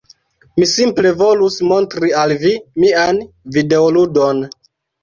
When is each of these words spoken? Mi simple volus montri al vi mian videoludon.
Mi 0.61 0.67
simple 0.71 1.11
volus 1.19 1.59
montri 1.73 2.11
al 2.23 2.35
vi 2.47 2.55
mian 2.87 3.25
videoludon. 3.59 4.47